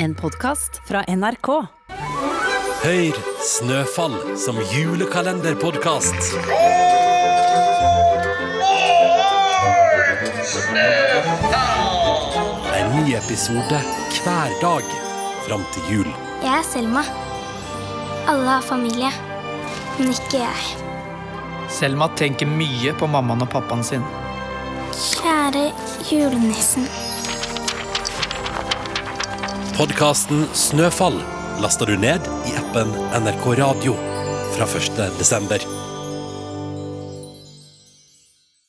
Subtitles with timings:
[0.00, 1.48] En podkast fra NRK.
[2.82, 6.30] Hør Snøfall som julekalenderpodkast.
[12.78, 13.82] En ny episode
[14.22, 14.88] hver dag
[15.44, 16.08] fram til jul.
[16.46, 17.04] Jeg er Selma.
[18.24, 19.12] Alle har familie,
[19.98, 20.74] men ikke jeg.
[21.68, 24.08] Selma tenker mye på mammaen og pappaen sin.
[24.96, 25.68] Kjære
[26.08, 26.88] julenissen.
[29.80, 31.14] Podkasten Snøfall
[31.64, 33.94] laster du ned i appen NRK Radio
[34.52, 35.00] fra 1.
[35.16, 35.64] desember.